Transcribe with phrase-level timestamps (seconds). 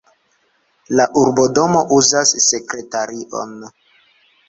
[0.99, 3.57] La urbodomo uzas sekretarion.